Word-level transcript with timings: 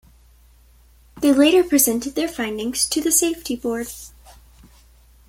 They 1.19 1.31
later 1.31 1.63
presented 1.63 2.15
their 2.15 2.27
findings 2.27 2.89
to 2.89 3.01
the 3.01 3.11
safety 3.11 3.55
board. 3.55 3.85